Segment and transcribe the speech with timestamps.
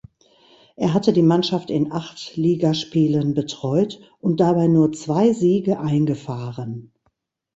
[0.77, 6.91] Er hatte die Mannschaft in acht Ligaspielen betreut und dabei nur zwei Siege eingefahren.